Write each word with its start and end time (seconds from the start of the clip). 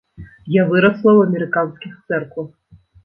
Я 0.53 0.63
вырасла 0.71 1.11
ў 1.17 1.29
амерыканскіх 1.31 1.93
цэрквах. 2.11 2.49